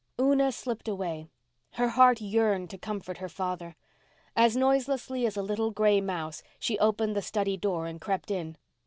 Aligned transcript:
Una 0.19 0.51
slipped 0.51 0.87
away. 0.87 1.27
Her 1.73 1.89
heart 1.89 2.19
yearned 2.21 2.71
to 2.71 2.77
comfort 2.79 3.19
her 3.19 3.29
father. 3.29 3.75
As 4.35 4.57
noiselessly 4.57 5.27
as 5.27 5.37
a 5.37 5.43
little 5.43 5.69
gray 5.69 6.01
mouse 6.01 6.41
she 6.57 6.79
opened 6.79 7.15
the 7.15 7.21
study 7.21 7.55
door 7.55 7.85
and 7.85 8.01
crept 8.01 8.31
in. 8.31 8.57